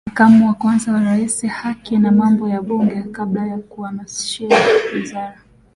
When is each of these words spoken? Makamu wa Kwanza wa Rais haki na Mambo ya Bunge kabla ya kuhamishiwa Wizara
Makamu 0.07 0.47
wa 0.47 0.53
Kwanza 0.53 0.93
wa 0.93 1.01
Rais 1.03 1.45
haki 1.45 1.97
na 1.97 2.11
Mambo 2.11 2.49
ya 2.49 2.61
Bunge 2.61 3.03
kabla 3.03 3.47
ya 3.47 3.57
kuhamishiwa 3.57 4.57
Wizara 4.95 5.41